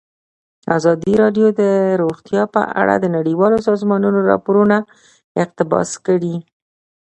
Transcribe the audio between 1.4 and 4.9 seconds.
د روغتیا په اړه د نړیوالو سازمانونو راپورونه